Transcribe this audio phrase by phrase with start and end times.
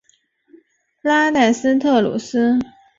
[1.03, 2.57] 拉代斯特鲁斯。